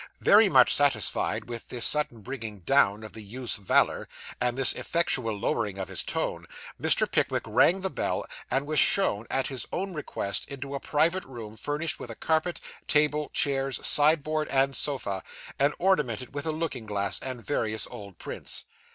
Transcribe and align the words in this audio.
Very 0.21 0.49
much 0.49 0.73
satisfied 0.73 1.47
with 1.47 1.67
this 1.67 1.85
sudden 1.85 2.21
bringing 2.21 2.61
down 2.61 3.03
of 3.03 3.13
the 3.13 3.21
youth's 3.21 3.57
valour, 3.57 4.09
and 4.41 4.57
this 4.57 4.73
effectual 4.73 5.31
lowering 5.37 5.77
of 5.77 5.89
his 5.89 6.03
tone, 6.03 6.47
Mr. 6.81 7.05
Pickwick 7.05 7.43
rang 7.45 7.81
the 7.81 7.89
bell, 7.91 8.25
and 8.49 8.65
was 8.65 8.79
shown, 8.79 9.27
at 9.29 9.45
his 9.49 9.67
own 9.71 9.93
request, 9.93 10.47
into 10.47 10.73
a 10.73 10.79
private 10.79 11.23
room 11.23 11.55
furnished 11.55 11.99
with 11.99 12.09
a 12.09 12.15
carpet, 12.15 12.59
table, 12.87 13.29
chairs, 13.31 13.79
sideboard 13.85 14.47
and 14.47 14.75
sofa, 14.75 15.21
and 15.59 15.75
ornamented 15.77 16.33
with 16.33 16.47
a 16.47 16.51
looking 16.51 16.87
glass, 16.87 17.19
and 17.19 17.45
various 17.45 17.85
old 17.91 18.17
prints. 18.17 18.65